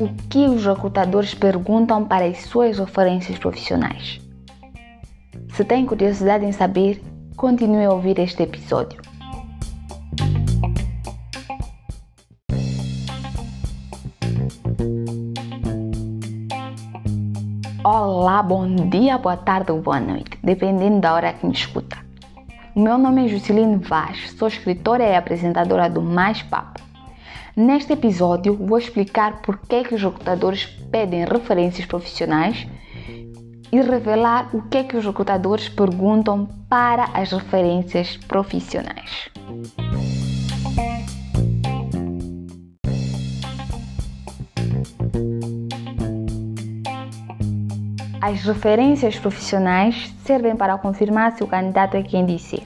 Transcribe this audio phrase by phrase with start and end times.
[0.00, 4.18] O que os recrutadores perguntam para as suas referências profissionais?
[5.54, 7.02] Se tem curiosidade em saber,
[7.36, 9.00] continue a ouvir este episódio.
[17.84, 21.99] Olá, bom dia, boa tarde ou boa noite, dependendo da hora que me escuta.
[22.72, 26.80] O meu nome é Jusceline Vaz, sou escritora e apresentadora do Mais Papo.
[27.56, 32.68] Neste episódio vou explicar por que, que os recrutadores pedem referências profissionais
[33.72, 39.28] e revelar o que é que os recrutadores perguntam para as referências profissionais.
[48.22, 52.62] As referências profissionais servem para confirmar se o candidato é quem disse,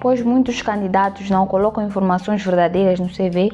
[0.00, 3.52] pois muitos candidatos não colocam informações verdadeiras no CV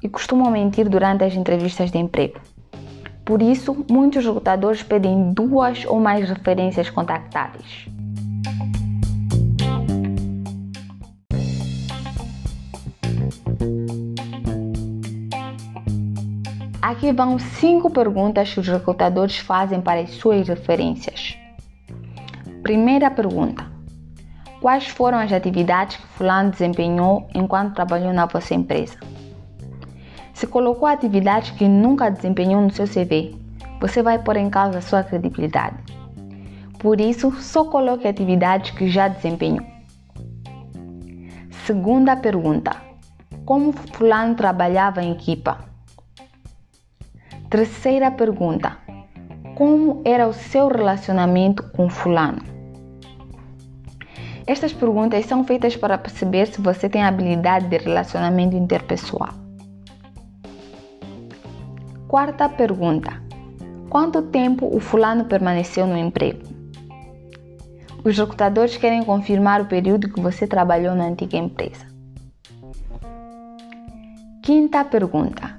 [0.00, 2.38] e costumam mentir durante as entrevistas de emprego.
[3.24, 7.88] Por isso, muitos recrutadores pedem duas ou mais referências contactáveis.
[16.80, 21.36] Aqui vão cinco perguntas que os recrutadores fazem para as suas referências.
[22.62, 23.66] Primeira pergunta:
[24.60, 28.96] Quais foram as atividades que Fulano desempenhou enquanto trabalhou na vossa empresa?
[30.32, 33.34] Se colocou atividades que nunca desempenhou no seu CV,
[33.80, 35.76] você vai pôr em causa a sua credibilidade.
[36.78, 39.66] Por isso, só coloque atividades que já desempenhou.
[41.66, 42.76] Segunda pergunta:
[43.44, 45.67] Como Fulano trabalhava em equipa?
[47.50, 48.76] Terceira pergunta:
[49.56, 52.42] Como era o seu relacionamento com Fulano?
[54.46, 59.32] Estas perguntas são feitas para perceber se você tem habilidade de relacionamento interpessoal.
[62.06, 63.22] Quarta pergunta:
[63.88, 66.42] Quanto tempo o fulano permaneceu no emprego?
[68.04, 71.86] Os recrutadores querem confirmar o período que você trabalhou na antiga empresa.
[74.42, 75.56] Quinta pergunta: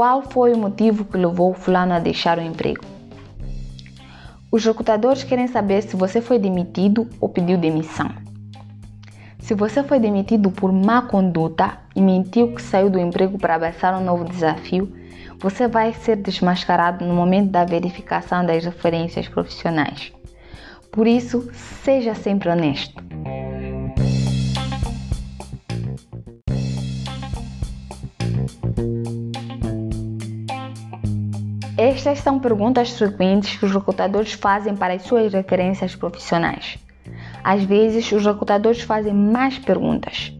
[0.00, 2.82] Qual foi o motivo que levou fulano a deixar o emprego?
[4.50, 8.08] Os recrutadores querem saber se você foi demitido ou pediu demissão.
[9.40, 13.94] Se você foi demitido por má conduta e mentiu que saiu do emprego para abraçar
[13.94, 14.90] um novo desafio,
[15.38, 20.14] você vai ser desmascarado no momento da verificação das referências profissionais.
[20.90, 23.09] Por isso, seja sempre honesto.
[31.80, 36.78] Estas são perguntas frequentes que os recrutadores fazem para as suas referências profissionais.
[37.42, 40.30] Às vezes, os recrutadores fazem mais perguntas.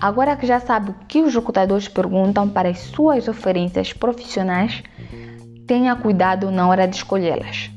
[0.00, 4.82] Agora que já sabe o que os recrutadores perguntam para as suas referências profissionais,
[5.68, 7.70] tenha cuidado na hora de escolhê-las.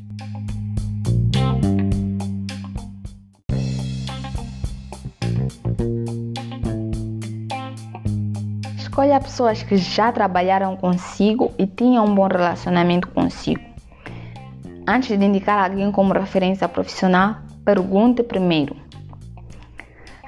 [9.00, 13.62] Escolha pessoas que já trabalharam consigo e tinham um bom relacionamento consigo.
[14.86, 18.76] Antes de indicar alguém como referência profissional, pergunte primeiro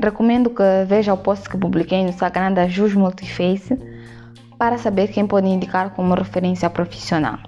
[0.01, 3.77] Recomendo que veja o post que publiquei no Instagram da Jus Multiface
[4.57, 7.39] para saber quem pode indicar como referência profissional.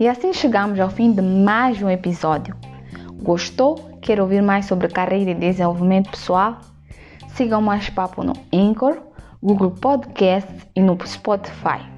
[0.00, 2.56] E assim chegamos ao fim de mais um episódio.
[3.22, 3.76] Gostou?
[4.02, 6.58] Quer ouvir mais sobre carreira e desenvolvimento pessoal?
[7.38, 9.00] Siga o Mais Papo no Anchor,
[9.40, 11.97] Google Podcasts e no Spotify.